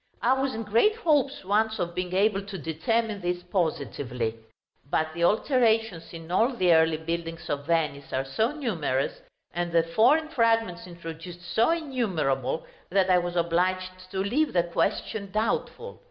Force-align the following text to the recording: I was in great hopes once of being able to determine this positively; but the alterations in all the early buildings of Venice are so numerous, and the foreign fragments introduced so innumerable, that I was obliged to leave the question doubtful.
I 0.23 0.33
was 0.33 0.55
in 0.55 0.63
great 0.63 0.95
hopes 0.95 1.45
once 1.45 1.77
of 1.77 1.93
being 1.93 2.15
able 2.15 2.41
to 2.41 2.57
determine 2.57 3.21
this 3.21 3.43
positively; 3.43 4.35
but 4.89 5.13
the 5.13 5.23
alterations 5.23 6.11
in 6.11 6.31
all 6.31 6.55
the 6.55 6.73
early 6.73 6.97
buildings 6.97 7.47
of 7.51 7.67
Venice 7.67 8.11
are 8.11 8.25
so 8.25 8.51
numerous, 8.51 9.21
and 9.53 9.71
the 9.71 9.83
foreign 9.83 10.29
fragments 10.29 10.87
introduced 10.87 11.43
so 11.53 11.69
innumerable, 11.69 12.65
that 12.89 13.11
I 13.11 13.19
was 13.19 13.35
obliged 13.35 14.09
to 14.09 14.23
leave 14.23 14.53
the 14.53 14.63
question 14.63 15.29
doubtful. 15.29 15.99